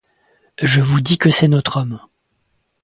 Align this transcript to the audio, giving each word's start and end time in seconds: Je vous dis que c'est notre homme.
Je 0.63 0.81
vous 0.81 0.99
dis 0.99 1.19
que 1.19 1.29
c'est 1.29 1.47
notre 1.47 1.77
homme. 1.79 1.99